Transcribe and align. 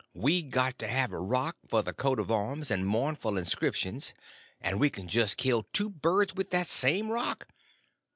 We 0.15 0.41
got 0.41 0.79
to 0.79 0.87
have 0.87 1.11
a 1.11 1.19
rock 1.19 1.57
for 1.67 1.83
the 1.83 1.93
coat 1.93 2.19
of 2.19 2.31
arms 2.31 2.71
and 2.71 2.87
mournful 2.87 3.37
inscriptions, 3.37 4.15
and 4.59 4.79
we 4.79 4.89
can 4.89 5.05
kill 5.07 5.67
two 5.73 5.91
birds 5.91 6.33
with 6.33 6.49
that 6.49 6.65
same 6.65 7.11
rock. 7.11 7.47